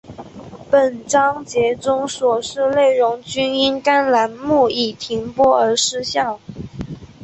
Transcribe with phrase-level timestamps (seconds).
[0.71, 6.39] 本章节中所示内容均因该栏目已停播而失效